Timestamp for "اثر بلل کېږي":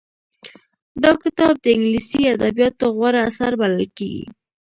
3.29-4.25